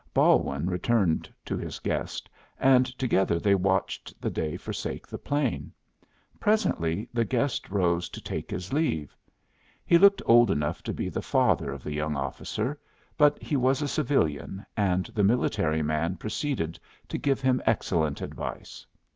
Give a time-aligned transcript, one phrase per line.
[0.15, 2.27] Balwin returned to his guest,
[2.59, 5.71] and together they watched the day forsake the plain.
[6.39, 9.15] Presently the guest rose to take his leave.
[9.85, 12.79] He looked old enough to be the father of the young officer,
[13.15, 18.87] but he was a civilian, and the military man proceeded to give him excellent advice.